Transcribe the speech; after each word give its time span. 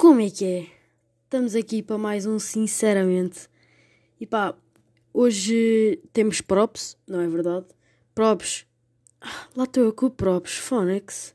Como 0.00 0.22
é 0.22 0.30
que 0.30 0.46
é? 0.46 0.66
Estamos 1.24 1.54
aqui 1.54 1.82
para 1.82 1.98
mais 1.98 2.24
um 2.24 2.38
Sinceramente. 2.38 3.50
E 4.18 4.24
pá, 4.24 4.54
hoje 5.12 6.00
temos 6.10 6.40
props, 6.40 6.96
não 7.06 7.20
é 7.20 7.28
verdade? 7.28 7.66
Props. 8.14 8.66
Ah, 9.20 9.46
Lá 9.54 9.64
estou 9.64 9.84
eu 9.84 9.92
com 9.92 10.08
props, 10.08 10.54
Phonex. 10.54 11.34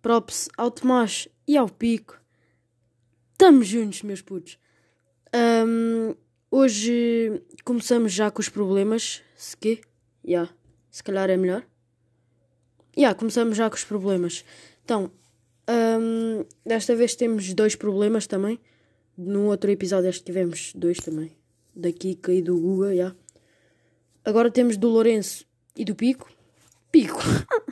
Props 0.00 0.48
ao 0.56 0.70
Tomás 0.70 1.26
e 1.48 1.56
ao 1.56 1.68
Pico. 1.68 2.16
Estamos 3.32 3.66
juntos, 3.66 4.02
meus 4.02 4.22
putos. 4.22 4.56
Ahm, 5.32 6.14
hoje 6.48 7.42
começamos 7.64 8.12
já 8.12 8.30
com 8.30 8.40
os 8.40 8.48
problemas. 8.48 9.20
Se 9.34 9.56
quê? 9.56 9.80
Já. 10.24 10.48
Se 10.92 11.02
calhar 11.02 11.28
é 11.28 11.36
melhor. 11.36 11.66
Já, 12.96 13.16
começamos 13.16 13.56
já 13.56 13.68
com 13.68 13.74
os 13.74 13.82
problemas. 13.82 14.44
Então, 14.84 15.10
ahm, 15.70 16.44
desta 16.64 16.94
vez 16.96 17.14
temos 17.14 17.52
dois 17.54 17.74
problemas 17.76 18.26
também. 18.26 18.58
No 19.16 19.46
outro 19.46 19.70
episódio 19.70 20.10
que 20.12 20.22
tivemos 20.22 20.72
dois 20.74 20.98
também. 20.98 21.30
Da 21.74 21.92
Kika 21.92 22.32
e 22.32 22.42
do 22.42 22.58
Guga, 22.58 22.94
já. 22.96 23.14
Agora 24.24 24.50
temos 24.50 24.76
do 24.76 24.88
Lourenço 24.88 25.44
e 25.76 25.84
do 25.84 25.94
Pico. 25.94 26.30
Pico! 26.90 27.18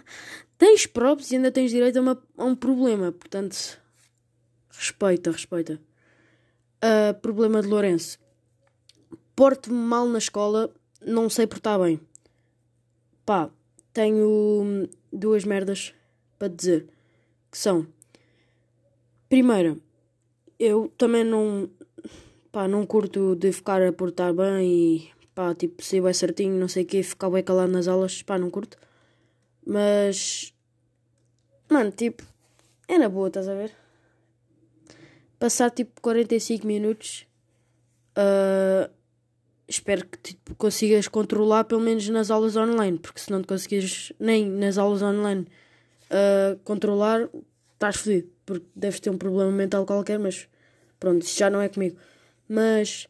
tens 0.58 0.86
props 0.86 1.30
e 1.30 1.36
ainda 1.36 1.50
tens 1.50 1.70
direito 1.70 1.96
a, 1.98 2.02
uma- 2.02 2.22
a 2.36 2.44
um 2.44 2.54
problema. 2.54 3.12
Portanto, 3.12 3.80
respeita, 4.70 5.30
respeita. 5.30 5.80
Ah, 6.80 7.14
problema 7.14 7.60
de 7.62 7.68
Lourenço. 7.68 8.18
Porto-me 9.34 9.76
mal 9.76 10.06
na 10.08 10.18
escola, 10.18 10.72
não 11.00 11.28
sei 11.30 11.46
portar 11.46 11.78
bem. 11.80 12.00
Pá, 13.24 13.50
tenho 13.92 14.88
duas 15.12 15.44
merdas 15.44 15.94
para 16.38 16.48
dizer. 16.48 16.88
Que 17.50 17.56
são... 17.58 17.86
Primeira, 19.28 19.76
eu 20.58 20.92
também 20.96 21.24
não... 21.24 21.70
Pá, 22.50 22.66
não 22.66 22.86
curto 22.86 23.36
de 23.36 23.52
ficar 23.52 23.82
a 23.82 23.92
portar 23.92 24.32
bem 24.32 24.66
e... 24.66 25.10
Pá, 25.34 25.54
tipo, 25.54 25.82
ser 25.82 26.00
bem 26.02 26.12
certinho, 26.12 26.58
não 26.58 26.68
sei 26.68 26.82
o 26.82 26.86
quê, 26.86 27.02
ficar 27.02 27.30
bem 27.30 27.42
calado 27.42 27.70
nas 27.70 27.86
aulas. 27.86 28.22
Pá, 28.22 28.38
não 28.38 28.50
curto. 28.50 28.76
Mas... 29.66 30.54
Mano, 31.70 31.90
tipo... 31.90 32.24
É 32.88 32.96
na 32.96 33.08
boa, 33.08 33.28
estás 33.28 33.48
a 33.48 33.54
ver? 33.54 33.72
Passar, 35.38 35.70
tipo, 35.70 36.00
45 36.00 36.66
minutos... 36.66 37.26
ah, 38.16 38.90
espero 39.68 40.06
que 40.06 40.18
tipo, 40.18 40.54
consigas 40.54 41.06
controlar 41.06 41.64
pelo 41.64 41.82
menos 41.82 42.08
nas 42.08 42.30
aulas 42.30 42.56
online, 42.56 42.98
porque 42.98 43.20
se 43.20 43.30
não 43.30 43.42
conseguires 43.42 44.12
nem 44.18 44.48
nas 44.48 44.78
aulas 44.78 45.02
online 45.02 45.46
uh, 46.10 46.58
controlar, 46.64 47.28
estás 47.78 47.96
fodido, 47.96 48.28
porque 48.44 48.66
deves 48.74 48.98
ter 49.00 49.10
um 49.10 49.16
problema 49.16 49.52
mental 49.52 49.86
qualquer, 49.86 50.18
mas 50.18 50.48
pronto, 50.98 51.22
isso 51.22 51.38
já 51.38 51.48
não 51.48 51.60
é 51.60 51.68
comigo. 51.68 51.96
Mas 52.48 53.06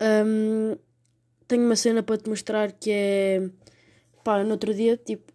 hum, 0.00 0.76
tenho 1.48 1.64
uma 1.64 1.74
cena 1.76 2.02
para 2.02 2.16
te 2.16 2.28
mostrar 2.28 2.70
que 2.72 2.90
é 2.90 3.50
pá, 4.22 4.44
no 4.44 4.52
outro 4.52 4.72
dia, 4.72 4.96
tipo, 4.96 5.32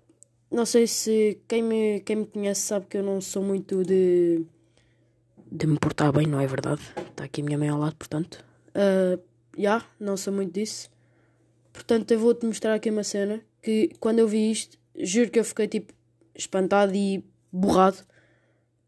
não 0.50 0.66
sei 0.66 0.88
se 0.88 1.41
quem 1.47 1.61
me, 1.61 2.00
quem 2.02 2.16
me 2.16 2.25
conhece 2.25 2.61
sabe 2.61 2.86
que 2.86 2.97
eu 2.97 3.03
não 3.03 3.19
sou 3.19 3.44
muito 3.44 3.84
de 3.84 4.45
de 5.52 5.67
me 5.67 5.78
portar 5.78 6.11
bem, 6.11 6.25
não 6.25 6.39
é 6.39 6.47
verdade? 6.47 6.81
Está 7.11 7.25
aqui 7.25 7.41
a 7.41 7.44
minha 7.44 7.58
mãe 7.58 7.69
ao 7.69 7.78
lado, 7.78 7.95
portanto. 7.95 8.44
Ah, 8.73 9.19
Já, 9.58 9.86
não 10.00 10.17
sou 10.17 10.34
muito 10.34 10.52
disso. 10.53 10.89
Portanto, 11.72 12.11
eu 12.11 12.19
vou-te 12.19 12.45
mostrar 12.45 12.73
aqui 12.73 12.89
uma 12.89 13.03
cena 13.03 13.41
que 13.61 13.91
quando 14.00 14.19
eu 14.19 14.28
vi 14.28 14.50
isto, 14.52 14.78
juro 14.95 15.30
que 15.30 15.39
eu 15.39 15.44
fiquei 15.44 15.67
tipo 15.67 15.94
espantado 16.36 16.95
e 16.95 17.23
borrado. 17.52 17.97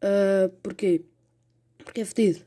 Ah, 0.06 0.52
porquê? 0.62 1.02
Porque 1.84 2.02
é 2.02 2.06
fedido. 2.06 2.46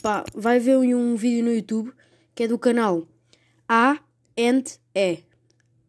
Pá, 0.00 0.24
vai 0.32 0.60
ver 0.60 0.76
um 0.76 1.16
vídeo 1.16 1.44
no 1.44 1.52
YouTube 1.52 1.92
que 2.32 2.44
é 2.44 2.48
do 2.48 2.56
canal 2.56 3.08
A 3.68 3.98
and 4.38 4.62
E. 4.94 5.24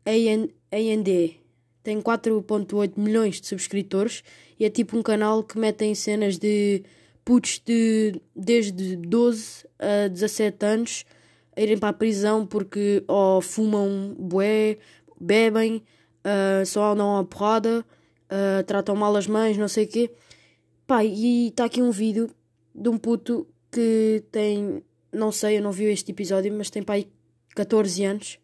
A&E. 0.07 1.39
Tem 1.84 2.01
4.8 2.01 2.94
milhões 2.97 3.39
de 3.39 3.47
subscritores 3.47 4.23
e 4.59 4.66
é 4.66 4.69
tipo 4.69 4.97
um 4.97 5.03
canal 5.03 5.44
que 5.44 5.57
metem 5.59 5.94
cenas 5.94 6.39
de 6.39 6.84
putos 7.23 7.62
de 7.63 8.19
desde 8.35 8.95
12 8.95 9.68
a 9.78 10.07
17 10.07 10.66
anos 10.66 11.06
a 11.56 11.62
irem 11.62 11.78
para 11.78 11.89
a 11.89 11.94
prisão 11.94 12.45
porque 12.45 13.03
ou 13.07 13.39
fumam 13.41 14.16
bué, 14.18 14.78
bebem, 15.19 15.84
ah, 16.23 16.66
só 16.66 16.94
andam 16.94 17.18
à 17.18 17.23
porrada, 17.23 17.85
ah, 18.29 18.63
tratam 18.63 18.95
mal 18.95 19.16
as 19.16 19.28
mães, 19.28 19.57
não 19.57 19.68
sei 19.68 19.85
o 19.85 19.88
quê. 19.88 20.12
Pá, 20.88 21.03
e 21.03 21.47
está 21.47 21.66
aqui 21.66 21.81
um 21.81 21.90
vídeo 21.90 22.29
de 22.73 22.90
um 22.90 22.97
puto 22.97 23.47
que 23.72 24.23
tem, 24.31 24.84
não 25.12 25.31
sei, 25.31 25.57
eu 25.57 25.62
não 25.62 25.72
vi 25.72 25.85
este 25.85 26.12
episódio, 26.12 26.53
mas 26.53 26.69
tem 26.69 26.84
pai 26.84 27.07
14 27.56 28.03
anos, 28.03 28.40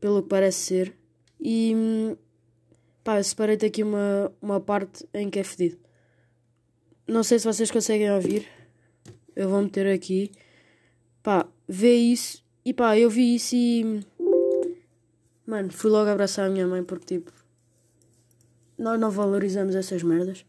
pelo 0.00 0.22
que 0.22 0.28
parece 0.28 0.58
ser. 0.58 0.96
E 1.40 2.16
pá, 3.04 3.18
eu 3.18 3.24
separei-te 3.24 3.66
aqui 3.66 3.82
uma, 3.82 4.32
uma 4.42 4.60
parte 4.60 5.06
em 5.14 5.30
que 5.30 5.38
é 5.38 5.44
fedido. 5.44 5.78
Não 7.06 7.22
sei 7.22 7.38
se 7.38 7.46
vocês 7.46 7.70
conseguem 7.70 8.10
ouvir. 8.10 8.46
Eu 9.34 9.48
vou 9.48 9.62
meter 9.62 9.86
aqui. 9.86 10.30
Pá, 11.22 11.46
vê 11.68 11.94
isso. 11.94 12.44
E 12.64 12.74
pá, 12.74 12.98
eu 12.98 13.08
vi 13.08 13.36
isso 13.36 13.54
e. 13.54 14.04
Mano, 15.46 15.72
fui 15.72 15.90
logo 15.90 16.10
abraçar 16.10 16.46
a 16.46 16.50
minha 16.50 16.66
mãe 16.66 16.82
porque 16.84 17.16
tipo. 17.16 17.32
Nós 18.78 18.98
não 18.98 19.10
valorizamos 19.10 19.74
essas 19.74 20.02
merdas. 20.02 20.44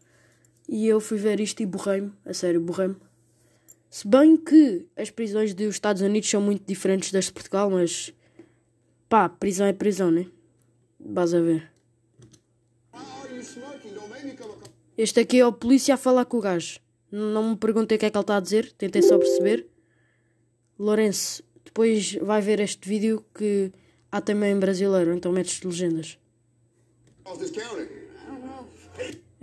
E 0.68 0.86
eu 0.86 1.00
fui 1.00 1.18
ver 1.18 1.40
isto 1.40 1.62
e 1.62 1.66
borrei-me. 1.66 2.12
A 2.24 2.32
sério, 2.32 2.60
borrei-me. 2.60 2.96
Se 3.90 4.08
bem 4.08 4.36
que 4.36 4.88
as 4.96 5.10
prisões 5.10 5.52
dos 5.52 5.74
Estados 5.74 6.00
Unidos 6.02 6.28
são 6.30 6.40
muito 6.40 6.64
diferentes 6.66 7.12
das 7.12 7.26
de 7.26 7.32
Portugal, 7.32 7.70
mas. 7.70 8.12
Pá, 9.08 9.28
prisão 9.28 9.66
é 9.66 9.72
prisão, 9.72 10.10
né? 10.10 10.26
Vas 10.98 11.34
a 11.34 11.40
ver. 11.40 11.70
Este 14.96 15.20
aqui 15.20 15.40
é 15.40 15.46
o 15.46 15.52
polícia 15.52 15.94
a 15.94 15.98
falar 15.98 16.24
com 16.24 16.38
o 16.38 16.40
gajo. 16.40 16.78
Não 17.10 17.50
me 17.50 17.56
perguntei 17.56 17.96
o 17.96 17.98
que 17.98 18.06
é 18.06 18.10
que 18.10 18.16
ele 18.16 18.22
está 18.22 18.36
a 18.36 18.40
dizer, 18.40 18.72
tentei 18.72 19.02
só 19.02 19.18
perceber. 19.18 19.66
Lourenço, 20.78 21.42
depois 21.64 22.14
vai 22.14 22.40
ver 22.40 22.60
este 22.60 22.88
vídeo 22.88 23.24
que 23.34 23.72
há 24.10 24.20
também 24.20 24.52
em 24.52 24.58
brasileiro, 24.58 25.14
então 25.14 25.32
metes 25.32 25.62
legendas. 25.62 26.18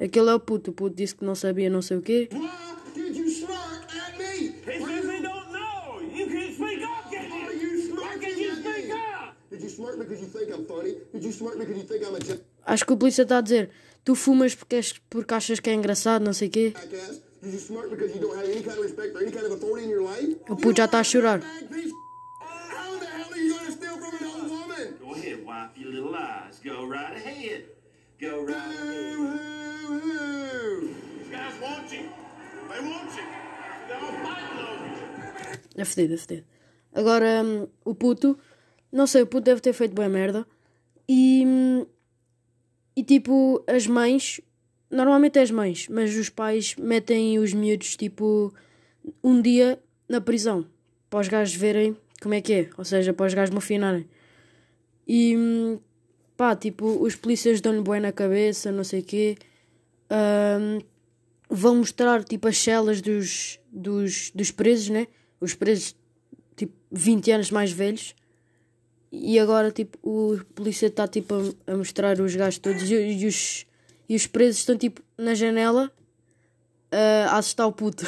Aquele 0.02 0.30
é 0.30 0.34
o 0.34 0.40
puto, 0.40 0.72
o 0.72 0.74
puto 0.74 0.96
disse 0.96 1.14
que 1.14 1.26
não 1.26 1.36
sabia 1.36 1.70
não 1.70 1.82
sei 1.82 1.98
o 1.98 2.02
quê. 2.02 2.30
Acho 12.66 12.86
que 12.86 12.94
o 12.94 12.98
polícia 12.98 13.24
está 13.24 13.40
a 13.40 13.42
dizer: 13.42 13.70
tu 14.06 14.16
fumas 14.16 14.56
porque, 14.56 14.76
és, 14.78 14.94
porque 15.10 15.34
achas 15.34 15.60
que 15.60 15.70
é 15.70 15.74
engraçado, 15.74 16.24
não 16.24 16.34
sei 16.34 16.48
o 16.48 16.52
quê. 16.52 16.74
O 20.50 20.56
puto 20.56 20.78
já 20.78 20.86
está 20.86 21.00
a 21.00 21.04
chorar. 21.04 21.40
Bag 21.40 21.66
piece. 21.66 21.94
How 22.42 23.00
the 23.00 23.06
hell 23.06 23.34
are 23.34 23.40
you 23.40 23.54
gonna 23.54 23.72
steal 23.72 23.98
from 23.98 24.16
an 24.16 24.26
old 24.26 24.50
woman? 24.50 24.98
Go 25.02 25.14
ahead, 25.14 25.44
wipe 25.44 25.78
your 25.78 25.92
little 25.92 26.16
eyes. 26.16 26.60
Go 26.64 26.88
right 26.88 27.16
ahead. 27.18 27.66
Go 28.20 28.46
right 28.46 28.56
ahead. 28.56 29.59
É 35.80 35.86
fedido, 35.86 36.14
é 36.14 36.18
fedido. 36.18 36.48
Agora, 36.94 37.42
hum, 37.44 37.68
o 37.86 37.96
puto, 37.96 38.38
não 38.92 39.08
sei, 39.08 39.22
o 39.22 39.28
puto 39.28 39.46
deve 39.46 39.62
ter 39.62 39.74
feito 39.74 39.94
boa 39.94 40.10
merda. 40.10 40.46
E, 41.08 41.44
hum, 41.46 41.86
e 42.96 43.04
tipo, 43.04 43.64
as 43.66 43.88
mães, 43.88 44.42
normalmente 44.92 45.40
é 45.40 45.42
as 45.42 45.52
mães, 45.52 45.88
mas 45.88 46.16
os 46.16 46.30
pais 46.30 46.76
metem 46.76 47.40
os 47.40 47.54
miúdos, 47.54 47.96
tipo, 47.96 48.54
um 49.24 49.42
dia 49.42 49.80
na 50.08 50.20
prisão. 50.20 50.66
Para 51.10 51.22
os 51.22 51.28
gajos 51.28 51.56
verem 51.56 51.96
como 52.22 52.34
é 52.34 52.42
que 52.42 52.54
é. 52.54 52.70
Ou 52.78 52.84
seja, 52.84 53.14
para 53.14 53.26
os 53.26 53.34
gajos 53.34 53.52
me 53.52 53.60
afinarem. 53.60 54.06
E 55.08 55.36
hum, 55.38 55.80
pá, 56.36 56.56
tipo, 56.56 56.86
os 57.02 57.16
polícias 57.16 57.62
dão-lhe 57.62 57.82
boi 57.82 58.00
na 58.00 58.12
cabeça, 58.12 58.72
não 58.72 58.84
sei 58.84 59.00
o 59.00 59.04
quê. 59.04 59.38
Hum, 60.12 60.80
vão 61.50 61.78
mostrar 61.78 62.24
tipo 62.24 62.48
as 62.48 62.58
celas 62.58 63.02
dos, 63.02 63.60
dos, 63.72 64.32
dos 64.32 64.52
presos, 64.52 64.90
né? 64.90 65.08
Os 65.40 65.54
presos 65.54 65.96
tipo 66.56 66.74
20 66.92 67.32
anos 67.32 67.52
mais 67.52 67.72
velhos. 67.72 68.16
E 69.12 69.40
agora 69.40 69.72
tipo 69.72 69.98
o 70.04 70.40
polícia 70.56 70.88
está 70.88 71.08
tipo 71.08 71.34
a, 71.68 71.74
a 71.74 71.78
mostrar 71.78 72.20
os 72.20 72.36
gajos 72.36 72.60
todos 72.60 72.90
e, 72.90 72.96
e 72.96 73.26
os, 73.26 73.66
e 74.08 74.16
os 74.16 74.28
presos 74.28 74.60
estão 74.60 74.78
tipo 74.78 75.02
na 75.18 75.34
janela 75.34 75.92
a 76.92 77.38
assustar 77.38 77.68
o 77.68 77.72
puto. 77.72 78.06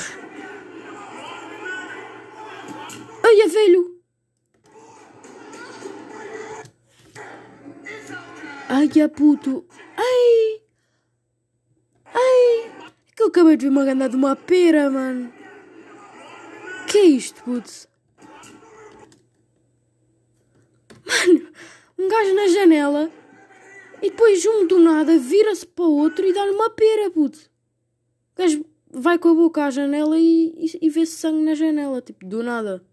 Ai, 3.24 3.42
é 3.42 3.48
velho! 3.48 4.02
Ai, 8.68 8.90
é 9.00 9.08
puto! 9.08 9.66
Ai! 9.98 10.61
Ai! 12.14 12.72
Aquele 13.12 13.30
acabei 13.30 13.58
de 13.58 13.66
ver 13.66 13.72
uma 13.72 13.86
ganda 13.86 14.10
de 14.10 14.16
uma 14.16 14.36
pera, 14.36 14.90
mano. 14.90 15.32
Que 16.88 16.98
é 16.98 17.06
isto, 17.06 17.44
putz? 17.44 17.88
Mano, 21.06 21.48
um 21.98 22.08
gajo 22.08 22.34
na 22.36 22.48
janela 22.48 23.12
e 24.02 24.10
depois 24.10 24.46
um 24.46 24.68
do 24.68 24.80
nada 24.80 25.18
vira-se 25.18 25.66
para 25.66 25.86
o 25.86 25.98
outro 25.98 26.26
e 26.26 26.34
dá-lhe 26.34 26.52
uma 26.52 26.70
pera, 26.70 27.10
putz. 27.12 27.50
O 28.34 28.42
gajo 28.42 28.66
vai 28.90 29.18
com 29.18 29.30
a 29.30 29.34
boca 29.34 29.64
à 29.64 29.70
janela 29.70 30.18
e, 30.18 30.54
e, 30.58 30.86
e 30.86 30.90
vê 30.90 31.06
sangue 31.06 31.44
na 31.44 31.56
janela, 31.56 32.02
tipo, 32.02 32.26
do 32.26 32.44
nada. 32.44 32.84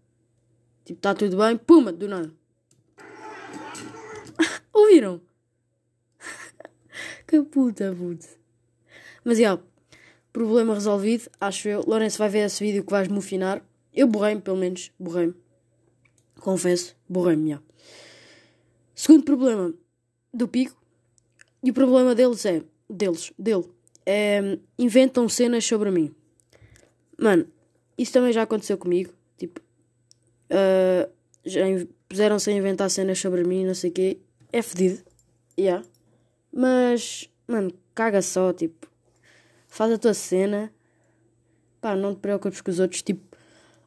Tipo, 0.85 0.99
está 0.99 1.13
tudo 1.13 1.37
bem, 1.37 1.57
puma, 1.57 1.91
do 1.91 2.07
nada. 2.07 2.33
Ouviram? 4.71 5.21
que 7.27 7.41
puta, 7.43 7.95
putz. 7.97 8.38
Mas, 9.29 9.37
já, 9.37 9.59
problema 10.33 10.73
resolvido, 10.73 11.29
acho 11.39 11.69
eu. 11.69 11.83
Lourenço 11.85 12.17
vai 12.17 12.29
ver 12.29 12.47
esse 12.47 12.63
vídeo 12.63 12.83
que 12.83 12.89
vais 12.89 13.07
mofinar. 13.07 13.63
Eu 13.93 14.07
borrei-me, 14.07 14.41
pelo 14.41 14.57
menos, 14.57 14.91
borrei-me. 14.99 15.35
Confesso, 16.39 16.95
borrei-me, 17.07 17.51
já. 17.51 17.61
Segundo 18.95 19.23
problema 19.23 19.71
do 20.33 20.47
Pico, 20.47 20.75
e 21.61 21.69
o 21.69 21.73
problema 21.75 22.15
deles 22.15 22.43
é, 22.43 22.63
deles, 22.89 23.31
dele, 23.37 23.65
é, 24.03 24.57
inventam 24.79 25.29
cenas 25.29 25.63
sobre 25.63 25.91
mim. 25.91 26.11
Mano, 27.15 27.45
isso 27.99 28.11
também 28.11 28.33
já 28.33 28.41
aconteceu 28.41 28.79
comigo, 28.79 29.13
tipo, 29.37 29.61
uh, 30.49 31.07
já 31.45 31.61
puseram-se 32.07 32.49
a 32.49 32.53
inventar 32.53 32.89
cenas 32.89 33.19
sobre 33.19 33.43
mim, 33.43 33.63
não 33.63 33.75
sei 33.75 33.91
o 33.91 33.93
quê, 33.93 34.17
é 34.51 34.63
fedido, 34.63 35.03
yeah. 35.55 35.85
mas, 36.51 37.29
mano, 37.47 37.71
caga 37.93 38.23
só, 38.23 38.51
tipo, 38.51 38.88
faz 39.69 39.93
a 39.93 39.97
tua 39.97 40.13
cena, 40.13 40.73
pá, 41.79 41.95
não 41.95 42.13
te 42.13 42.19
preocupes 42.19 42.59
com 42.59 42.69
os 42.69 42.79
outros, 42.79 43.01
tipo, 43.01 43.23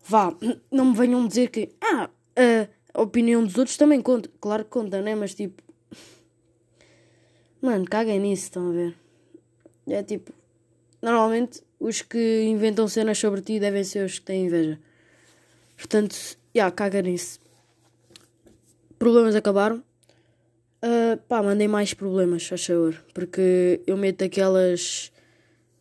vá, 0.03 0.35
não 0.71 0.87
me 0.87 0.97
venham 0.97 1.27
dizer 1.27 1.51
que, 1.51 1.71
ah, 1.83 2.09
a 2.95 3.03
opinião 3.03 3.45
dos 3.45 3.59
outros 3.59 3.77
também 3.77 4.01
conta, 4.01 4.31
claro 4.41 4.65
que 4.65 4.71
conta, 4.71 5.03
né, 5.03 5.15
mas 5.15 5.35
tipo, 5.35 5.63
mano, 7.61 7.85
caguem 7.85 8.21
nisso, 8.21 8.45
estão 8.45 8.71
a 8.71 8.73
ver, 8.73 8.97
é 9.89 10.03
tipo, 10.03 10.33
normalmente 11.03 11.63
os 11.79 12.01
que 12.01 12.45
inventam 12.45 12.89
cenas 12.89 13.19
sobre 13.19 13.43
ti 13.43 13.61
devem 13.61 13.85
ser 13.85 14.07
os 14.07 14.19
que 14.19 14.25
têm 14.25 14.47
inveja, 14.47 14.79
portanto, 15.77 16.15
já, 16.55 16.65
yeah, 16.65 16.77
caga 16.77 17.01
nisso. 17.01 17.41
Problemas 18.99 19.35
acabaram. 19.35 19.83
Uh, 20.85 21.17
pá, 21.27 21.43
mandei 21.43 21.67
mais 21.67 21.95
problemas, 21.95 22.47
faz 22.47 22.67
favor. 22.67 23.03
Porque 23.15 23.81
eu 23.87 23.97
meto 23.97 24.23
aquelas 24.23 25.11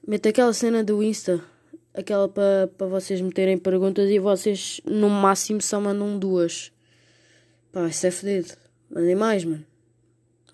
Meto 0.06 0.28
aquela 0.28 0.52
cena 0.52 0.84
do 0.84 1.04
Insta, 1.04 1.44
aquela 1.94 2.28
para 2.28 2.68
pa 2.76 2.88
vocês 2.88 3.22
meterem 3.22 3.56
perguntas 3.56 4.10
e 4.10 4.18
vocês 4.18 4.82
no 4.84 5.10
máximo 5.10 5.62
só 5.62 5.80
mandam 5.80 6.18
duas. 6.18 6.72
Pá, 7.72 7.88
isso 7.88 8.08
é 8.08 8.12
fedido. 8.12 8.58
Mandem 8.90 9.16
mais, 9.16 9.46
mano. 9.46 9.66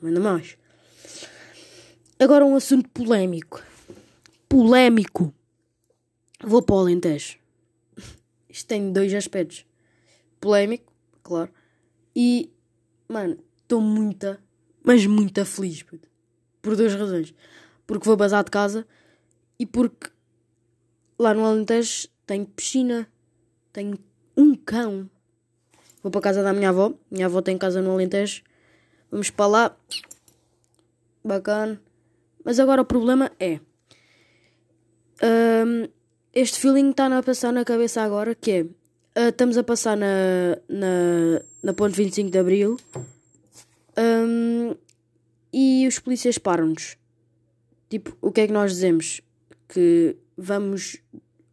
Manda 0.02 0.20
mais. 0.20 0.58
Agora 2.20 2.46
um 2.46 2.58
assunto 2.58 2.90
polémico. 2.90 3.64
Polémico. 4.50 5.34
Vou 6.44 6.62
para 6.62 6.76
o 6.76 6.80
Alentejo. 6.80 7.38
Isto 8.50 8.68
tem 8.68 8.92
dois 8.92 9.14
aspectos. 9.14 9.66
Polémico, 10.42 10.92
claro. 11.24 11.52
E, 12.14 12.52
mano, 13.08 13.38
estou 13.62 13.80
muita, 13.80 14.40
mas 14.84 15.06
muita 15.06 15.46
feliz. 15.46 15.86
Por 16.62 16.76
duas 16.76 16.94
razões. 16.94 17.34
Porque 17.88 18.06
vou 18.06 18.18
bazar 18.18 18.44
de 18.44 18.52
casa 18.52 18.86
e 19.60 19.66
porque 19.66 20.10
lá 21.18 21.34
no 21.34 21.46
Alentejo 21.46 22.08
tenho 22.26 22.46
piscina, 22.46 23.08
tenho 23.74 23.98
um 24.36 24.56
cão. 24.56 25.10
Vou 26.04 26.12
para 26.12 26.20
a 26.20 26.24
casa 26.24 26.44
da 26.44 26.54
minha 26.54 26.70
avó, 26.70 26.94
minha 27.10 27.26
avó 27.26 27.42
tem 27.42 27.58
casa 27.58 27.82
no 27.82 27.92
Alentejo. 27.92 28.44
Vamos 29.10 29.30
para 29.30 29.48
lá. 29.48 29.78
Bacana. 31.24 31.82
Mas 32.44 32.60
agora 32.60 32.82
o 32.82 32.86
problema 32.86 33.32
é. 33.40 33.60
Um, 35.24 35.88
este 36.34 36.60
feeling 36.60 36.92
está 36.92 37.08
a 37.08 37.24
passar 37.24 37.52
na 37.52 37.66
cabeça 37.66 38.02
agora 38.02 38.36
que 38.36 38.52
é. 38.52 38.62
Uh, 38.62 39.30
estamos 39.30 39.58
a 39.58 39.64
passar 39.64 39.98
na, 39.98 40.58
na, 40.70 41.42
na 41.64 41.74
ponte 41.74 41.96
25 41.96 42.30
de 42.30 42.38
Abril 42.38 42.78
um, 43.98 44.76
e 45.52 45.88
os 45.88 45.98
polícias 45.98 46.38
param-nos. 46.38 46.98
Tipo, 47.90 48.16
o 48.22 48.32
que 48.32 48.42
é 48.42 48.48
que 48.48 48.54
nós 48.54 48.72
dizemos? 48.72 49.22
Que 49.68 50.18
vamos 50.38 50.98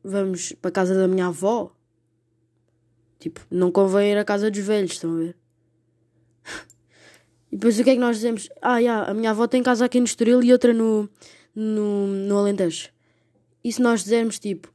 vamos 0.04 0.52
para 0.52 0.68
a 0.68 0.72
casa 0.72 0.94
da 0.94 1.08
minha 1.08 1.26
avó. 1.26 1.74
Tipo, 3.18 3.40
não 3.50 3.72
convém 3.72 4.12
ir 4.12 4.18
à 4.18 4.24
casa 4.24 4.50
dos 4.50 4.60
velhos, 4.60 4.92
estão 4.92 5.14
a 5.14 5.18
ver? 5.18 5.36
E 7.50 7.56
depois 7.56 7.78
o 7.78 7.84
que 7.84 7.90
é 7.90 7.94
que 7.94 8.00
nós 8.00 8.16
dizemos? 8.16 8.48
Ah, 8.60 8.78
yeah, 8.78 9.08
a 9.08 9.14
minha 9.14 9.30
avó 9.30 9.46
tem 9.46 9.62
casa 9.62 9.84
aqui 9.84 10.00
no 10.00 10.06
Estoril 10.06 10.42
e 10.42 10.50
outra 10.50 10.74
no, 10.74 11.08
no, 11.54 12.08
no 12.08 12.36
Alentejo. 12.36 12.88
E 13.62 13.72
se 13.72 13.80
nós 13.80 14.02
dizermos 14.02 14.40
tipo, 14.40 14.74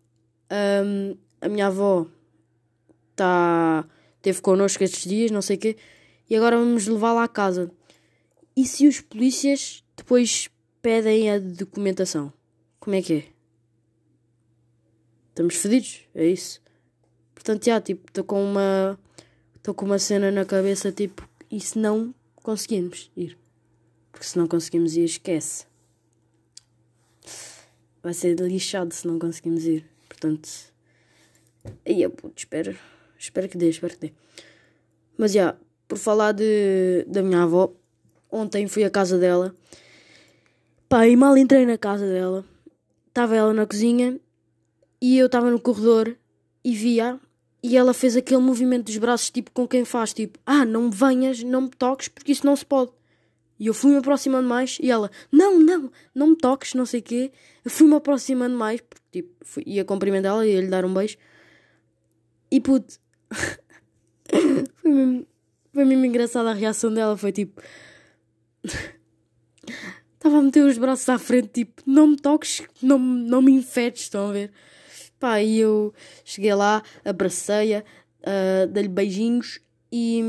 um, 0.50 1.18
a 1.42 1.50
minha 1.50 1.68
avó 1.68 2.08
tá, 3.18 3.86
teve 4.22 4.40
connosco 4.40 4.82
estes 4.82 5.04
dias, 5.04 5.30
não 5.30 5.42
sei 5.42 5.58
o 5.58 5.60
quê, 5.60 5.78
e 6.30 6.38
agora 6.38 6.58
vamos 6.58 6.88
levá-la 6.88 7.26
à 7.26 7.28
casa. 7.28 7.70
E 8.56 8.66
se 8.66 8.88
os 8.88 9.02
polícias 9.02 9.84
depois 9.98 10.50
pedem 10.82 11.30
a 11.30 11.38
documentação? 11.38 12.32
Como 12.80 12.96
é 12.96 13.02
que 13.02 13.14
é? 13.14 13.24
Estamos 15.30 15.56
fedidos, 15.56 16.06
é 16.16 16.26
isso. 16.26 16.62
Portanto, 17.36 17.66
já, 17.66 17.82
tipo, 17.82 18.10
estou 18.10 18.24
com 18.24 18.42
uma. 18.42 18.98
Estou 19.56 19.74
com 19.74 19.86
uma 19.86 20.00
cena 20.00 20.32
na 20.32 20.46
cabeça, 20.46 20.92
tipo, 20.92 21.28
e 21.52 21.60
se 21.60 21.78
não 21.78 22.16
conseguimos 22.36 23.12
ir? 23.18 23.38
Porque 24.12 24.26
se 24.26 24.38
não 24.38 24.48
conseguimos 24.48 24.96
ir, 24.96 25.04
esquece. 25.04 25.66
Vai 28.02 28.14
ser 28.14 28.40
lixado 28.40 28.94
se 28.94 29.06
não 29.06 29.20
conseguimos 29.20 29.66
ir. 29.66 29.86
Portanto. 30.08 30.50
Aí, 31.86 32.08
puto, 32.08 32.38
espero. 32.38 32.78
Espero 33.18 33.50
que 33.50 33.58
dê, 33.58 33.70
espero 33.70 33.94
que 33.94 34.08
dê. 34.08 34.14
Mas 35.18 35.34
já, 35.34 35.58
por 35.86 35.98
falar 35.98 36.32
de, 36.32 37.04
da 37.08 37.22
minha 37.22 37.44
avó, 37.44 37.74
ontem 38.32 38.68
fui 38.68 38.86
à 38.86 38.90
casa 38.90 39.18
dela. 39.18 39.54
Pá, 40.88 41.06
e 41.06 41.16
mal 41.18 41.38
entrei 41.38 41.66
na 41.66 41.78
casa 41.78 42.08
dela 42.08 42.46
estava 43.10 43.36
ela 43.36 43.54
na 43.54 43.66
cozinha 43.66 44.20
e 45.02 45.18
eu 45.18 45.26
estava 45.26 45.50
no 45.52 45.60
corredor 45.60 46.16
e 46.64 46.74
via 46.74 47.20
e 47.62 47.76
ela 47.76 47.94
fez 47.94 48.16
aquele 48.16 48.40
movimento 48.42 48.86
dos 48.86 48.98
braços 48.98 49.30
tipo 49.30 49.52
com 49.52 49.68
quem 49.68 49.84
faz 49.84 50.14
tipo 50.14 50.40
ah 50.46 50.66
não 50.66 50.84
me 50.84 50.92
venhas 50.92 51.44
não 51.44 51.62
me 51.62 51.70
toques 51.70 52.08
porque 52.08 52.32
isso 52.32 52.46
não 52.46 52.56
se 52.56 52.66
pode. 52.66 52.92
E 53.60 53.68
eu 53.68 53.74
fui 53.74 53.92
me 53.92 53.98
aproximando 53.98 54.48
mais 54.48 54.78
e 54.82 54.90
ela 54.90 55.12
não 55.32 55.60
não 55.60 55.92
não 56.16 56.28
me 56.28 56.36
toques 56.38 56.74
não 56.74 56.86
sei 56.86 57.02
quê. 57.02 57.32
Eu 57.64 57.72
fui 57.72 57.88
me 57.88 57.96
aproximando 57.96 58.56
mais 58.58 58.80
porque 58.82 59.04
tipo 59.12 59.36
fui, 59.42 59.64
ia 59.66 59.84
cumprimentá-la 59.84 60.46
e 60.46 60.54
ia 60.54 60.62
lhe 60.62 60.68
dar 60.68 60.86
um 60.86 60.94
beijo. 60.94 61.18
E 62.52 62.62
puto 62.62 62.98
foi 64.76 64.92
mesmo 64.92 65.28
foi 65.74 65.86
mesmo 65.86 66.06
engraçada 66.06 66.52
a 66.52 66.54
reação 66.54 66.94
dela 66.94 67.18
foi 67.18 67.32
tipo 67.32 67.62
Estava 70.20 70.40
a 70.40 70.42
meter 70.42 70.66
os 70.66 70.78
braços 70.78 71.08
à 71.08 71.18
frente, 71.18 71.48
tipo, 71.48 71.82
não 71.86 72.08
me 72.08 72.18
toques, 72.18 72.62
não, 72.82 73.00
não 73.00 73.42
me 73.42 73.54
infetes, 73.54 74.02
estão 74.02 74.28
a 74.28 74.34
ver? 74.34 74.52
Pá, 75.18 75.42
e 75.42 75.60
eu 75.60 75.94
cheguei 76.26 76.54
lá, 76.54 76.84
abracei-a, 77.06 77.80
uh, 77.80 78.68
dei-lhe 78.68 78.90
beijinhos 78.90 79.62
e, 79.90 80.22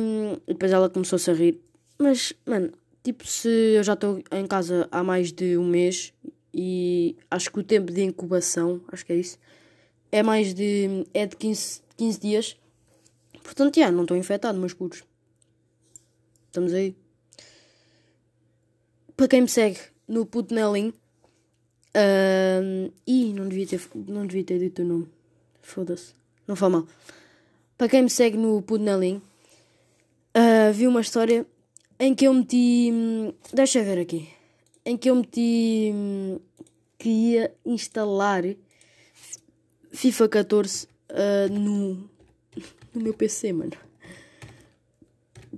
depois 0.46 0.70
ela 0.70 0.88
começou-se 0.88 1.28
a 1.28 1.34
rir. 1.34 1.60
Mas, 1.98 2.32
mano, 2.46 2.72
tipo, 3.02 3.26
se 3.26 3.48
eu 3.48 3.82
já 3.82 3.94
estou 3.94 4.22
em 4.30 4.46
casa 4.46 4.86
há 4.92 5.02
mais 5.02 5.32
de 5.32 5.58
um 5.58 5.66
mês 5.66 6.12
e 6.54 7.16
acho 7.28 7.50
que 7.50 7.58
o 7.58 7.64
tempo 7.64 7.92
de 7.92 8.04
incubação, 8.04 8.80
acho 8.92 9.04
que 9.04 9.12
é 9.12 9.16
isso, 9.16 9.38
é 10.12 10.22
mais 10.22 10.54
de. 10.54 11.04
é 11.12 11.26
de 11.26 11.34
15, 11.34 11.82
15 11.96 12.20
dias. 12.20 12.56
Portanto, 13.42 13.74
já, 13.74 13.90
não 13.90 14.02
estou 14.02 14.16
infectado, 14.16 14.56
meus 14.56 14.72
putos. 14.72 15.02
Estamos 16.46 16.72
aí. 16.72 16.94
Para 19.20 19.28
quem 19.28 19.42
me 19.42 19.48
segue 19.48 19.78
no 20.08 20.24
Putnelim. 20.24 20.94
Uh, 21.94 22.90
e 23.06 23.34
não 23.34 23.46
devia, 23.50 23.66
ter, 23.66 23.82
não 24.08 24.26
devia 24.26 24.42
ter 24.42 24.58
dito 24.58 24.80
o 24.80 24.84
nome. 24.86 25.08
Foda-se. 25.60 26.14
Não 26.48 26.56
foi 26.56 26.70
mal. 26.70 26.86
Para 27.76 27.90
quem 27.90 28.02
me 28.02 28.08
segue 28.08 28.38
no 28.38 28.62
Putnelim. 28.62 29.20
Uh, 30.34 30.72
vi 30.72 30.86
uma 30.86 31.02
história 31.02 31.44
em 31.98 32.14
que 32.14 32.24
eu 32.28 32.32
meti. 32.32 32.90
Deixa 33.52 33.80
eu 33.80 33.84
ver 33.84 33.98
aqui. 33.98 34.26
Em 34.86 34.96
que 34.96 35.10
eu 35.10 35.16
meti. 35.16 35.92
Que 36.96 37.10
ia 37.10 37.54
instalar 37.66 38.44
FIFA 39.92 40.28
14 40.30 40.86
uh, 41.10 41.52
no, 41.52 42.08
no 42.94 43.02
meu 43.02 43.12
PC, 43.12 43.52
mano. 43.52 43.72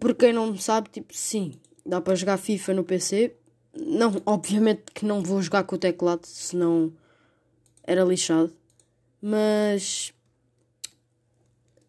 Por 0.00 0.16
quem 0.16 0.32
não 0.32 0.58
sabe, 0.58 0.88
tipo, 0.88 1.14
sim, 1.14 1.54
dá 1.86 2.00
para 2.00 2.16
jogar 2.16 2.38
FIFA 2.38 2.74
no 2.74 2.82
PC, 2.82 3.36
não, 3.74 4.22
obviamente 4.26 4.84
que 4.92 5.04
não 5.04 5.22
vou 5.22 5.40
jogar 5.40 5.64
com 5.64 5.76
o 5.76 5.78
teclado, 5.78 6.26
senão 6.26 6.92
era 7.82 8.04
lixado. 8.04 8.52
Mas. 9.20 10.12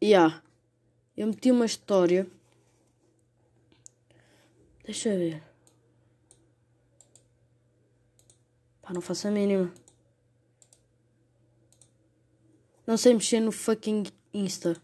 Yeah. 0.02 0.42
Eu 1.16 1.28
meti 1.28 1.52
uma 1.52 1.66
história. 1.66 2.28
Deixa 4.84 5.10
eu 5.10 5.18
ver. 5.18 5.44
Pá, 8.82 8.94
não 8.94 9.02
faço 9.02 9.28
a 9.28 9.32
mínima. 9.32 9.72
Não 12.86 12.98
sei 12.98 13.14
mexer 13.14 13.40
no 13.40 13.52
fucking 13.52 14.04
Insta. 14.34 14.76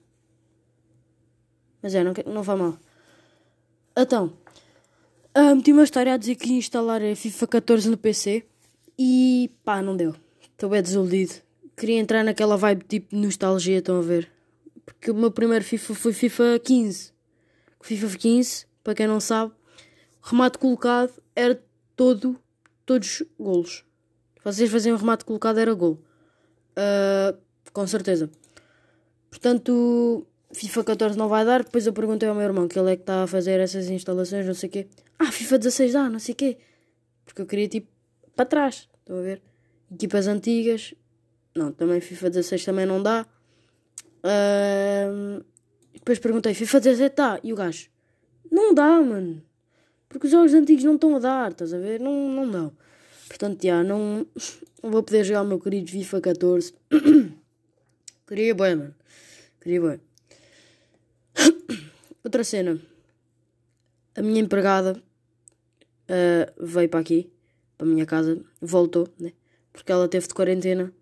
Mas 1.81 1.95
é, 1.95 2.03
não, 2.03 2.13
não 2.27 2.43
vai 2.43 2.55
mal. 2.55 2.77
Então, 3.95 4.37
ah, 5.41 5.55
meti 5.55 5.71
uma 5.71 5.85
história 5.85 6.13
a 6.13 6.17
dizer 6.17 6.35
que 6.35 6.49
ia 6.49 6.57
instalar 6.57 7.01
a 7.01 7.15
FIFA 7.15 7.47
14 7.47 7.89
no 7.89 7.97
PC 7.97 8.45
e 8.97 9.49
pá, 9.63 9.81
não 9.81 9.95
deu. 9.95 10.13
Estou 10.41 10.69
bem 10.69 10.81
desiludido. 10.81 11.35
Queria 11.77 11.97
entrar 11.97 12.25
naquela 12.25 12.57
vibe 12.57 12.83
tipo 12.83 13.15
nostalgia, 13.15 13.77
estão 13.77 13.99
a 13.99 14.01
ver? 14.01 14.29
Porque 14.85 15.09
o 15.09 15.15
meu 15.15 15.31
primeiro 15.31 15.63
FIFA 15.63 15.95
foi 15.95 16.11
FIFA 16.11 16.59
15. 16.61 17.13
O 17.79 17.85
FIFA 17.85 18.17
15, 18.17 18.65
para 18.83 18.93
quem 18.93 19.07
não 19.07 19.21
sabe, 19.21 19.53
remate 20.21 20.57
colocado 20.57 21.13
era 21.33 21.63
todo, 21.95 22.37
todos 22.85 23.23
golos. 23.39 23.85
Vocês 24.43 24.69
faziam 24.69 24.97
remate 24.97 25.23
colocado 25.23 25.57
era 25.57 25.73
gol. 25.73 26.03
Ah, 26.75 27.33
com 27.71 27.87
certeza. 27.87 28.29
Portanto, 29.29 30.27
FIFA 30.51 30.83
14 30.83 31.17
não 31.17 31.27
vai 31.27 31.45
dar. 31.45 31.63
Depois 31.63 31.85
eu 31.85 31.93
perguntei 31.93 32.27
ao 32.27 32.35
meu 32.35 32.43
irmão, 32.43 32.67
que 32.67 32.77
ele 32.77 32.91
é 32.91 32.95
que 32.95 33.03
está 33.03 33.23
a 33.23 33.27
fazer 33.27 33.59
essas 33.59 33.89
instalações, 33.89 34.45
não 34.45 34.53
sei 34.53 34.69
o 34.69 34.71
quê. 34.71 34.87
Ah, 35.17 35.31
FIFA 35.31 35.59
16 35.59 35.93
dá, 35.93 36.09
não 36.09 36.19
sei 36.19 36.33
o 36.33 36.35
quê. 36.35 36.57
Porque 37.25 37.41
eu 37.41 37.45
queria 37.45 37.67
tipo 37.67 37.87
para 38.35 38.45
trás. 38.45 38.89
Estão 38.99 39.19
a 39.19 39.21
ver? 39.21 39.41
Equipas 39.91 40.27
antigas. 40.27 40.93
Não, 41.55 41.71
também 41.71 41.99
FIFA 41.99 42.29
16 42.29 42.65
também 42.65 42.85
não 42.85 43.01
dá. 43.01 43.25
E 45.93 45.99
depois 45.99 46.19
perguntei, 46.19 46.53
FIFA 46.53 46.79
17 46.79 47.15
dá? 47.15 47.39
E 47.43 47.53
o 47.53 47.55
gajo, 47.55 47.89
não 48.51 48.73
dá, 48.73 49.01
mano. 49.01 49.43
Porque 50.07 50.25
os 50.25 50.31
jogos 50.31 50.53
antigos 50.53 50.83
não 50.83 50.95
estão 50.95 51.15
a 51.15 51.19
dar, 51.19 51.51
estás 51.51 51.73
a 51.73 51.77
ver? 51.77 51.99
Não, 51.99 52.29
não 52.29 52.49
dão. 52.49 52.73
Portanto, 53.27 53.61
já, 53.63 53.83
não, 53.83 54.25
não 54.81 54.91
vou 54.91 55.03
poder 55.03 55.23
jogar 55.23 55.43
o 55.43 55.45
meu 55.45 55.59
querido 55.59 55.91
FIFA 55.91 56.21
14. 56.21 56.73
Queria 58.27 58.55
bem, 58.55 58.75
mano. 58.75 58.95
Queria 59.61 59.81
bem. 59.81 60.08
Outra 62.29 62.43
cena. 62.43 62.79
A 64.15 64.21
minha 64.21 64.39
empregada 64.39 65.01
ah, 66.07 66.53
veio 66.59 66.87
para 66.87 66.99
aqui, 66.99 67.33
para 67.75 67.87
a 67.87 67.89
minha 67.89 68.05
casa, 68.05 68.39
voltou, 68.61 69.07
né? 69.19 69.33
Porque 69.73 69.91
ela 69.91 70.07
teve 70.07 70.27
de 70.27 70.35
quarentena, 70.35 70.93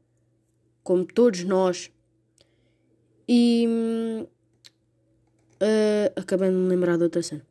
como 0.86 1.04
todos 1.06 1.44
nós. 1.44 1.92
E. 3.28 4.26
ah, 5.60 6.14
acabei 6.16 6.50
de 6.50 6.56
me 6.56 6.70
lembrar 6.70 6.96
de 6.96 7.04
outra 7.04 7.22
cena. 7.22 7.46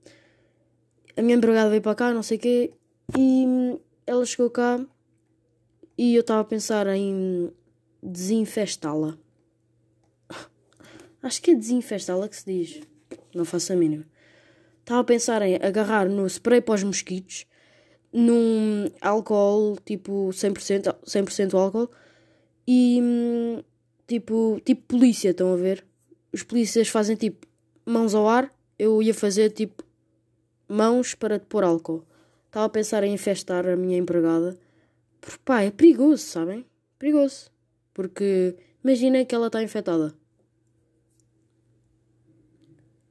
A 1.14 1.20
minha 1.20 1.36
empregada 1.36 1.68
veio 1.68 1.82
para 1.82 1.94
cá, 1.94 2.14
não 2.14 2.22
sei 2.22 2.38
o 2.38 2.40
quê, 2.40 2.72
e 3.14 3.44
hum, 3.46 3.78
ela 4.06 4.24
chegou 4.24 4.48
cá 4.48 4.82
e 5.98 6.14
eu 6.14 6.22
estava 6.22 6.40
a 6.40 6.44
pensar 6.44 6.86
em 6.86 7.52
desinfestá-la. 8.02 9.18
Acho 11.22 11.42
que 11.42 11.50
é 11.50 11.54
desinfestá-la 11.54 12.26
que 12.26 12.36
se 12.36 12.46
diz. 12.46 12.95
Não 13.36 13.44
faço 13.44 13.72
a 13.72 13.76
mínima. 13.76 14.04
Estava 14.80 15.00
a 15.00 15.04
pensar 15.04 15.42
em 15.42 15.56
agarrar 15.56 16.08
no 16.08 16.26
spray 16.26 16.60
para 16.60 16.76
os 16.76 16.82
mosquitos, 16.82 17.44
num 18.12 18.88
álcool 19.00 19.76
tipo 19.84 20.28
100%, 20.30 20.96
100 21.04 21.48
álcool 21.52 21.90
e 22.66 23.00
hum, 23.02 23.62
tipo, 24.06 24.60
tipo 24.64 24.82
polícia, 24.86 25.30
estão 25.30 25.52
a 25.52 25.56
ver? 25.56 25.84
Os 26.32 26.42
polícias 26.42 26.88
fazem 26.88 27.16
tipo 27.16 27.46
mãos 27.84 28.14
ao 28.14 28.28
ar, 28.28 28.52
eu 28.78 29.02
ia 29.02 29.12
fazer 29.12 29.50
tipo 29.50 29.84
mãos 30.68 31.14
para 31.14 31.38
pôr 31.38 31.64
álcool. 31.64 32.04
Estava 32.46 32.66
a 32.66 32.70
pensar 32.70 33.04
em 33.04 33.12
infestar 33.12 33.66
a 33.66 33.76
minha 33.76 33.98
empregada. 33.98 34.56
Porque 35.20 35.40
pá, 35.44 35.62
é 35.62 35.70
perigoso, 35.70 36.24
sabem? 36.24 36.64
Perigoso. 36.98 37.50
Porque 37.92 38.56
imagina 38.82 39.24
que 39.24 39.34
ela 39.34 39.48
está 39.48 39.62
infectada. 39.62 40.14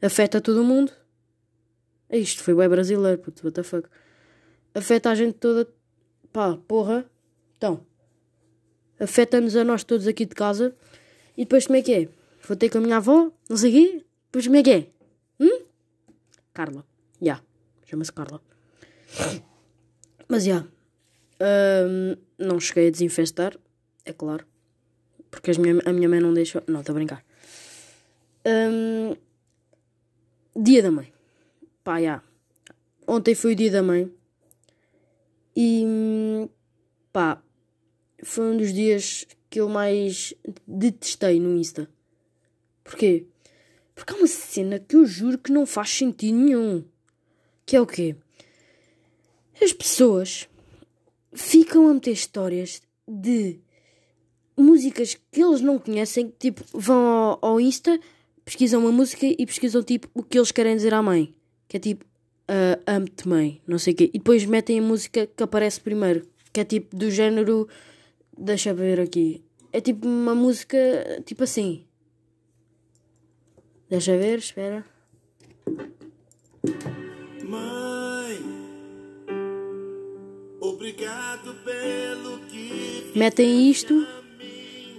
Afeta 0.01 0.41
todo 0.41 0.63
mundo. 0.63 0.91
É 2.09 2.17
Isto 2.17 2.43
foi 2.43 2.53
bem 2.53 2.69
brasileiro, 2.69 3.19
puto, 3.19 3.43
what 3.43 3.55
the 3.55 3.63
fuck. 3.63 3.87
Afeta 4.73 5.09
a 5.09 5.15
gente 5.15 5.33
toda. 5.33 5.67
Pá, 6.31 6.57
porra. 6.67 7.05
Então. 7.57 7.85
Afeta-nos 8.99 9.55
a 9.55 9.63
nós 9.63 9.83
todos 9.83 10.07
aqui 10.07 10.25
de 10.25 10.35
casa. 10.35 10.75
E 11.37 11.43
depois 11.43 11.65
como 11.65 11.77
é 11.77 11.81
que 11.81 11.93
é? 11.93 12.09
Vou 12.47 12.55
ter 12.55 12.69
com 12.69 12.77
a 12.77 12.81
minha 12.81 12.97
avó, 12.97 13.31
não 13.49 13.57
sei 13.57 13.71
quê. 13.71 14.05
Depois 14.25 14.45
como 14.45 14.57
é 14.57 14.63
que 14.63 14.71
é? 14.71 14.87
Hum? 15.39 15.65
Carla. 16.53 16.85
Já. 17.21 17.41
Chama-se 17.85 18.13
Carla. 18.13 18.41
Mas 20.27 20.45
já. 20.45 20.65
Ahm, 21.39 22.17
não 22.37 22.59
cheguei 22.59 22.87
a 22.87 22.91
desinfestar, 22.91 23.57
é 24.05 24.13
claro. 24.13 24.45
Porque 25.29 25.51
minha, 25.59 25.81
a 25.85 25.91
minha 25.91 26.07
mãe 26.07 26.19
não 26.19 26.33
deixou. 26.33 26.63
Não, 26.67 26.79
estou 26.79 26.93
a 26.93 26.95
brincar. 26.95 27.25
Ahm, 28.45 29.15
dia 30.55 30.81
da 30.81 30.91
mãe. 30.91 31.11
Pá, 31.83 32.01
já. 32.01 32.23
Ontem 33.07 33.35
foi 33.35 33.53
o 33.53 33.55
dia 33.55 33.71
da 33.71 33.83
mãe. 33.83 34.11
E. 35.55 35.83
hum, 35.85 36.49
pá. 37.11 37.41
Foi 38.23 38.45
um 38.51 38.57
dos 38.57 38.73
dias 38.73 39.27
que 39.49 39.59
eu 39.59 39.69
mais 39.69 40.33
detestei 40.67 41.39
no 41.39 41.55
Insta. 41.55 41.89
Porquê? 42.83 43.27
Porque 43.93 44.13
há 44.13 44.17
uma 44.17 44.27
cena 44.27 44.79
que 44.79 44.95
eu 44.95 45.05
juro 45.05 45.37
que 45.37 45.51
não 45.51 45.65
faz 45.65 45.89
sentido 45.89 46.37
nenhum. 46.37 46.83
Que 47.65 47.75
é 47.75 47.81
o 47.81 47.85
quê? 47.85 48.15
As 49.61 49.71
pessoas 49.71 50.49
ficam 51.33 51.87
a 51.87 51.93
meter 51.93 52.11
histórias 52.11 52.81
de 53.07 53.59
músicas 54.57 55.15
que 55.31 55.41
eles 55.41 55.61
não 55.61 55.79
conhecem, 55.79 56.33
tipo, 56.39 56.63
vão 56.73 57.05
ao, 57.05 57.39
ao 57.41 57.59
Insta, 57.59 57.99
pesquisam 58.45 58.79
uma 58.79 58.91
música 58.91 59.25
e 59.25 59.45
pesquisam 59.45 59.83
tipo 59.83 60.07
o 60.13 60.23
que 60.23 60.37
eles 60.37 60.51
querem 60.51 60.75
dizer 60.75 60.93
à 60.93 61.01
mãe. 61.01 61.33
Que 61.67 61.77
é 61.77 61.79
tipo, 61.79 62.05
ah, 62.47 62.79
amo-te 62.85 63.27
mãe, 63.27 63.61
não 63.67 63.79
sei 63.79 63.93
o 63.93 63.95
quê. 63.97 64.11
E 64.13 64.19
depois 64.19 64.45
metem 64.45 64.79
a 64.79 64.81
música 64.81 65.27
que 65.27 65.43
aparece 65.43 65.81
primeiro, 65.81 66.27
que 66.53 66.59
é 66.59 66.63
tipo 66.63 66.95
do 66.95 67.09
género. 67.09 67.67
Deixa 68.37 68.73
ver 68.73 68.99
aqui. 68.99 69.43
É 69.73 69.81
tipo 69.81 70.07
uma 70.07 70.35
música 70.35 70.77
tipo 71.25 71.43
assim. 71.43 71.85
Deixa 73.89 74.15
ver, 74.17 74.39
espera. 74.39 74.85
Mãe, 77.43 78.39
obrigado 80.59 81.55
pelo 81.63 82.39
que 82.47 83.11
Metem 83.15 83.69
isto, 83.69 84.05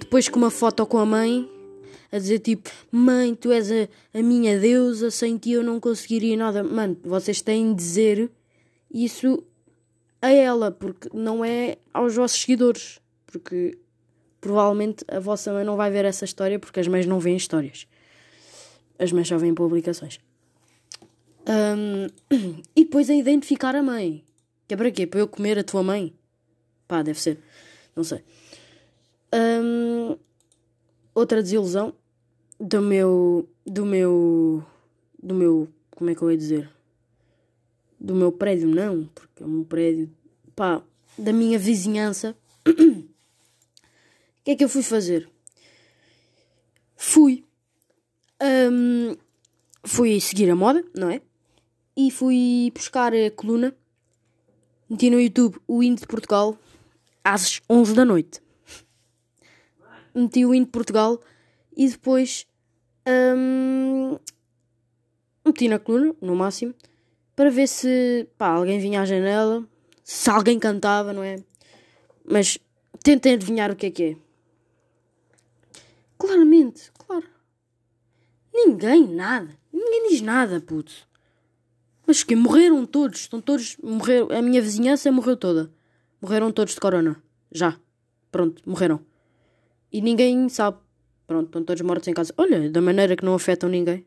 depois 0.00 0.28
com 0.28 0.38
uma 0.38 0.50
foto 0.50 0.86
com 0.86 0.96
a 0.96 1.04
mãe, 1.04 1.46
a 2.10 2.18
dizer 2.18 2.38
tipo: 2.40 2.70
Mãe, 2.90 3.34
tu 3.34 3.50
és 3.52 3.70
a, 3.70 3.88
a 4.18 4.22
minha 4.22 4.58
deusa, 4.58 5.10
sem 5.10 5.36
ti 5.36 5.52
eu 5.52 5.62
não 5.62 5.80
conseguiria 5.80 6.36
nada. 6.36 6.62
Mano, 6.62 6.96
vocês 7.02 7.40
têm 7.40 7.70
de 7.70 7.76
dizer 7.76 8.30
isso 8.92 9.42
a 10.20 10.30
ela, 10.30 10.70
porque 10.70 11.08
não 11.12 11.44
é 11.44 11.76
aos 11.92 12.14
vossos 12.14 12.40
seguidores. 12.40 13.00
Porque 13.26 13.78
provavelmente 14.40 15.04
a 15.08 15.18
vossa 15.18 15.52
mãe 15.52 15.64
não 15.64 15.76
vai 15.76 15.90
ver 15.90 16.04
essa 16.04 16.24
história, 16.24 16.58
porque 16.58 16.80
as 16.80 16.88
mães 16.88 17.06
não 17.06 17.18
veem 17.18 17.36
histórias. 17.36 17.86
As 18.98 19.12
mães 19.12 19.28
só 19.28 19.36
veem 19.36 19.54
publicações. 19.54 20.20
Ahm, 21.46 22.08
e 22.74 22.84
depois 22.84 23.10
a 23.10 23.14
identificar 23.14 23.74
a 23.74 23.82
mãe. 23.82 24.24
Que 24.66 24.74
é 24.74 24.76
para 24.76 24.90
quê? 24.90 25.06
Para 25.06 25.20
eu 25.20 25.28
comer 25.28 25.58
a 25.58 25.64
tua 25.64 25.82
mãe? 25.82 26.14
Pá, 26.88 27.02
deve 27.02 27.20
ser. 27.20 27.38
Não 27.94 28.02
sei. 28.02 28.22
Ahm, 29.32 30.16
outra 31.16 31.42
desilusão 31.42 31.94
do 32.60 32.82
meu. 32.82 33.48
Do 33.64 33.86
meu. 33.86 34.64
Do 35.20 35.34
meu. 35.34 35.68
Como 35.90 36.10
é 36.10 36.14
que 36.14 36.22
eu 36.22 36.30
ia 36.30 36.36
dizer? 36.36 36.70
Do 37.98 38.14
meu 38.14 38.30
prédio, 38.30 38.68
não, 38.68 39.06
porque 39.14 39.42
é 39.42 39.46
um 39.46 39.64
prédio. 39.64 40.10
Pá, 40.54 40.82
da 41.18 41.32
minha 41.32 41.58
vizinhança. 41.58 42.36
O 44.38 44.46
que 44.46 44.52
é 44.52 44.56
que 44.58 44.62
eu 44.62 44.68
fui 44.68 44.84
fazer? 44.84 45.28
Fui. 46.94 47.42
ahm, 48.38 49.16
fui 49.82 50.20
seguir 50.20 50.48
a 50.48 50.54
moda, 50.54 50.84
não 50.94 51.10
é? 51.10 51.20
E 51.96 52.12
fui 52.12 52.70
buscar 52.72 53.12
a 53.12 53.28
coluna. 53.32 53.76
Meti 54.88 55.10
no 55.10 55.20
YouTube 55.20 55.58
o 55.66 55.82
hino 55.82 55.96
de 55.96 56.06
Portugal 56.06 56.56
às 57.24 57.60
11 57.68 57.92
da 57.92 58.04
noite. 58.04 58.40
Meti 60.16 60.46
o 60.46 60.54
hino 60.54 60.64
de 60.64 60.72
Portugal 60.72 61.20
e 61.76 61.88
depois 61.88 62.46
hum, 63.06 64.18
meti 65.44 65.68
na 65.68 65.78
coluna, 65.78 66.14
no 66.22 66.34
máximo, 66.34 66.74
para 67.36 67.50
ver 67.50 67.68
se 67.68 68.26
pá, 68.38 68.48
alguém 68.48 68.78
vinha 68.80 69.02
à 69.02 69.04
janela, 69.04 69.62
se 70.02 70.30
alguém 70.30 70.58
cantava, 70.58 71.12
não 71.12 71.22
é? 71.22 71.36
Mas 72.24 72.58
tentem 73.02 73.34
adivinhar 73.34 73.70
o 73.70 73.76
que 73.76 73.86
é 73.86 73.90
que 73.90 74.02
é. 74.02 74.16
Claramente, 76.18 76.90
claro. 77.06 77.26
Ninguém, 78.54 79.06
nada. 79.06 79.54
Ninguém 79.70 80.08
diz 80.08 80.22
nada, 80.22 80.60
puto. 80.60 80.92
Mas 82.06 82.22
que 82.24 82.34
morreram 82.34 82.86
todos, 82.86 83.20
estão 83.20 83.40
todos, 83.40 83.76
morreram, 83.82 84.28
a 84.30 84.40
minha 84.40 84.62
vizinhança 84.62 85.12
morreu 85.12 85.36
toda. 85.36 85.70
Morreram 86.22 86.50
todos 86.50 86.74
de 86.74 86.80
corona. 86.80 87.22
Já. 87.52 87.78
Pronto, 88.32 88.62
morreram. 88.64 89.00
E 89.96 90.02
ninguém 90.02 90.46
sabe. 90.50 90.76
Pronto, 91.26 91.46
estão 91.46 91.64
todos 91.64 91.80
mortos 91.80 92.06
em 92.06 92.12
casa. 92.12 92.30
Olha, 92.36 92.68
da 92.68 92.82
maneira 92.82 93.16
que 93.16 93.24
não 93.24 93.32
afetam 93.32 93.66
ninguém. 93.66 94.06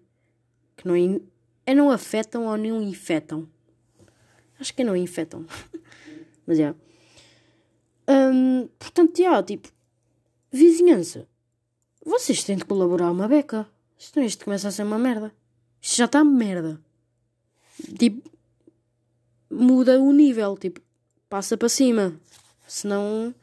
Que 0.78 0.88
não, 0.88 0.96
in... 0.96 1.20
é 1.66 1.74
não 1.74 1.90
afetam 1.90 2.46
ou 2.46 2.56
não 2.56 2.80
infectam. 2.80 3.50
Acho 4.60 4.72
que 4.72 4.84
é 4.84 4.86
não 4.86 4.96
infectam. 4.96 5.48
Mas 6.46 6.60
é. 6.60 6.76
Hum, 8.08 8.70
portanto, 8.78 9.18
já, 9.18 9.42
tipo, 9.42 9.68
vizinhança. 10.52 11.28
Vocês 12.06 12.44
têm 12.44 12.56
de 12.56 12.66
colaborar 12.66 13.10
uma 13.10 13.28
beca. 13.28 13.68
Senão 13.98 14.28
isto 14.28 14.46
começa 14.46 14.68
a 14.68 14.72
ser 14.72 14.84
uma 14.84 15.00
merda. 15.00 15.34
Isto 15.82 15.98
já 15.98 16.06
está 16.06 16.24
merda. 16.24 16.80
Tipo, 17.98 18.30
muda 19.50 20.00
o 20.00 20.14
nível, 20.14 20.56
tipo, 20.56 20.82
passa 21.28 21.58
para 21.58 21.68
cima. 21.68 22.14
Senão, 22.68 23.34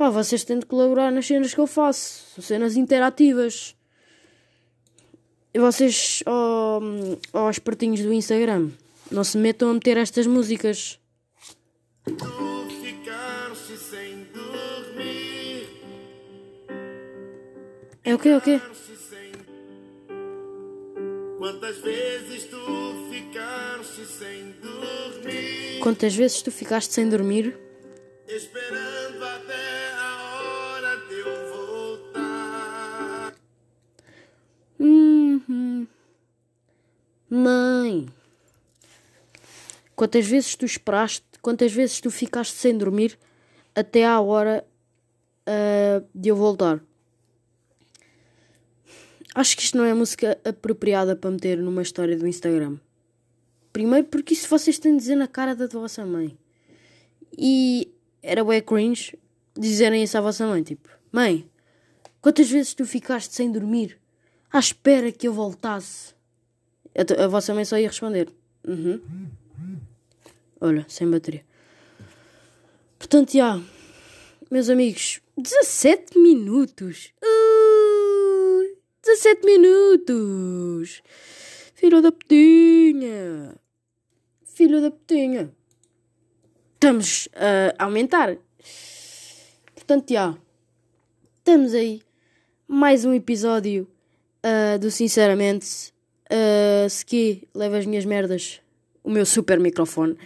pá, 0.00 0.08
vocês 0.08 0.44
têm 0.44 0.58
de 0.58 0.64
colaborar 0.64 1.12
nas 1.12 1.26
cenas 1.26 1.52
que 1.52 1.60
eu 1.60 1.66
faço. 1.66 2.40
Cenas 2.40 2.74
interativas. 2.74 3.76
E 5.52 5.58
vocês, 5.58 6.22
oh, 6.26 6.80
oh, 7.34 7.50
espertinhos 7.50 8.00
do 8.00 8.10
Instagram, 8.10 8.70
não 9.10 9.22
se 9.22 9.36
metam 9.36 9.68
a 9.68 9.74
meter 9.74 9.98
estas 9.98 10.26
músicas. 10.26 10.98
É 18.02 18.14
o 18.14 18.18
quê, 18.18 18.30
é 18.30 18.36
o 18.38 18.40
quê? 18.40 18.58
Quantas 21.36 21.76
vezes 21.78 22.44
tu 22.44 23.10
ficaste 23.12 24.06
sem 24.06 24.54
dormir? 24.62 25.80
Quantas 25.82 26.14
vezes 26.14 26.40
tu 26.40 26.50
ficaste 26.50 26.94
sem 26.94 27.06
dormir? 27.06 27.54
Esperando 28.26 28.79
Mãe. 37.32 38.08
Quantas 39.94 40.26
vezes 40.26 40.56
tu 40.56 40.64
esperaste, 40.64 41.24
quantas 41.40 41.72
vezes 41.72 42.00
tu 42.00 42.10
ficaste 42.10 42.56
sem 42.56 42.76
dormir 42.76 43.16
até 43.72 44.04
à 44.04 44.20
hora 44.20 44.66
ah, 45.46 46.02
de 46.12 46.28
eu 46.28 46.34
voltar? 46.34 46.82
Acho 49.32 49.56
que 49.56 49.62
isto 49.62 49.78
não 49.78 49.84
é 49.84 49.94
música 49.94 50.40
apropriada 50.44 51.14
para 51.14 51.30
meter 51.30 51.56
numa 51.58 51.82
história 51.82 52.16
do 52.16 52.26
Instagram. 52.26 52.78
Primeiro 53.72 54.08
porque 54.08 54.34
isso 54.34 54.48
vocês 54.48 54.80
têm 54.80 54.94
de 54.94 54.98
dizer 54.98 55.14
na 55.14 55.28
cara 55.28 55.54
da 55.54 55.68
vossa 55.68 56.04
mãe. 56.04 56.36
E 57.38 57.94
era 58.24 58.42
bué 58.42 58.60
cringe 58.60 59.16
dizerem 59.56 60.02
isso 60.02 60.18
à 60.18 60.20
vossa 60.20 60.44
mãe, 60.48 60.64
tipo, 60.64 60.88
mãe, 61.12 61.48
quantas 62.20 62.50
vezes 62.50 62.74
tu 62.74 62.84
ficaste 62.84 63.32
sem 63.32 63.52
dormir 63.52 63.96
à 64.52 64.58
espera 64.58 65.12
que 65.12 65.28
eu 65.28 65.32
voltasse? 65.32 66.18
A, 67.00 67.04
tu- 67.04 67.18
a 67.18 67.26
vossa 67.28 67.54
mãe 67.54 67.64
só 67.64 67.78
ia 67.78 67.88
responder, 67.88 68.28
uhum. 68.68 69.00
Olha, 70.60 70.84
sem 70.86 71.10
bateria. 71.10 71.42
Portanto, 72.98 73.32
já, 73.32 73.58
meus 74.50 74.68
amigos, 74.68 75.22
17 75.38 76.18
minutos. 76.18 77.14
Ui, 77.24 78.76
17 79.02 79.46
minutos. 79.46 81.02
Filho 81.74 82.02
da 82.02 82.12
putinha. 82.12 83.54
Filho 84.44 84.82
da 84.82 84.90
putinha. 84.90 85.50
Estamos 86.74 87.30
a 87.34 87.82
aumentar. 87.82 88.36
Portanto, 89.74 90.12
já. 90.12 90.36
Estamos 91.38 91.72
aí. 91.72 92.02
Mais 92.68 93.06
um 93.06 93.14
episódio 93.14 93.88
ah, 94.42 94.76
do 94.76 94.90
Sinceramente. 94.90 95.94
Uh, 96.30 96.88
se 96.88 97.04
que 97.04 97.48
levo 97.54 97.74
as 97.74 97.86
minhas 97.86 98.04
merdas, 98.04 98.60
o 99.02 99.10
meu 99.10 99.26
super 99.26 99.58
microfone, 99.58 100.16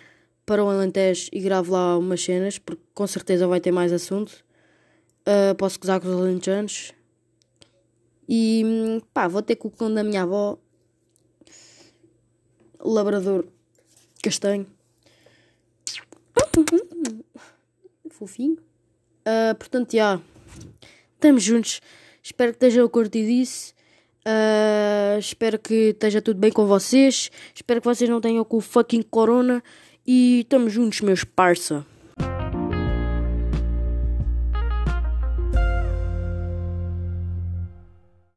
para 0.44 0.62
o 0.62 0.68
Alentejo 0.68 1.30
e 1.32 1.40
gravo 1.40 1.72
lá 1.72 1.96
umas 1.96 2.22
cenas, 2.22 2.58
porque 2.58 2.82
com 2.92 3.06
certeza 3.06 3.46
vai 3.46 3.60
ter 3.60 3.72
mais 3.72 3.92
assunto. 3.92 4.44
Uh, 5.26 5.54
posso 5.56 5.80
gozar 5.80 6.00
com 6.00 6.08
os 6.08 6.14
alentejanos. 6.14 6.92
E 8.28 9.00
pá, 9.12 9.26
vou 9.26 9.40
ter 9.40 9.56
com 9.56 9.68
o 9.68 9.70
cão 9.70 9.92
da 9.92 10.04
minha 10.04 10.22
avó. 10.22 10.58
Labrador 12.78 13.46
castanho. 14.22 14.66
Fofinho. 18.10 18.54
Uh, 18.54 19.54
portanto, 19.58 19.92
já. 19.92 20.20
Estamos 21.14 21.42
juntos. 21.42 21.80
Espero 22.22 22.52
que 22.52 22.56
estejam 22.56 22.86
a 22.86 22.88
curtir 22.88 23.26
disso. 23.26 23.73
Uh, 24.26 25.18
espero 25.18 25.58
que 25.58 25.90
esteja 25.90 26.22
tudo 26.22 26.38
bem 26.38 26.50
com 26.50 26.66
vocês. 26.66 27.30
Espero 27.54 27.80
que 27.80 27.86
vocês 27.86 28.08
não 28.08 28.20
tenham 28.20 28.44
com 28.44 28.56
o 28.56 28.60
fucking 28.60 29.02
corona. 29.02 29.62
E 30.06 30.40
estamos 30.40 30.72
juntos, 30.72 31.00
meus 31.00 31.24
parça. 31.24 31.84